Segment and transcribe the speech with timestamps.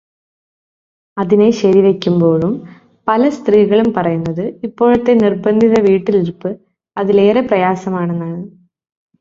[1.17, 2.53] അതിനെ ശരിവെക്കുമ്പോഴും
[3.07, 6.51] പല സ്ത്രീകളും പറയുന്നത് ഇപ്പോഴത്തെ നിർബന്ധിതവീട്ടിലിരുപ്പ്
[6.97, 8.41] അതിലേറെ പ്രയാസമാണെന്നാണ്.